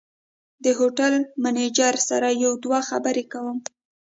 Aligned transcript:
د 0.63 0.65
هوټل 0.77 1.13
منیجر 1.43 1.95
سره 2.09 2.27
یو 2.43 2.51
دوه 2.63 2.79
خبرې 2.89 3.23
کوم. 3.31 3.57